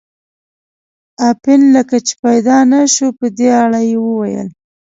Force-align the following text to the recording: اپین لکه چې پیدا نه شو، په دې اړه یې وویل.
اپین 1.29 1.61
لکه 1.75 1.97
چې 2.07 2.13
پیدا 2.23 2.57
نه 2.71 2.81
شو، 2.93 3.07
په 3.19 3.25
دې 3.37 3.49
اړه 3.63 3.79
یې 3.89 3.97
وویل. 4.01 4.49